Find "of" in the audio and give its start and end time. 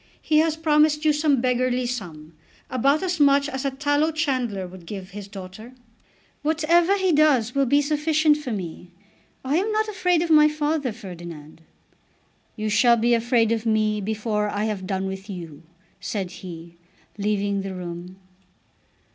10.23-10.31, 13.51-13.67